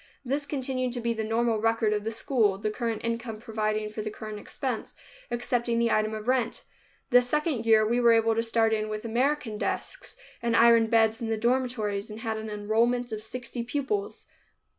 [0.25, 3.87] This has continued to be the normal record of the school, the current income providing
[3.89, 4.95] for the current expense,
[5.29, 6.63] excepting the item of rent.
[7.11, 11.21] The second year we were able to start in with American desks, and iron beds
[11.21, 14.25] in the dormitories, and had an enrollment of sixty pupils.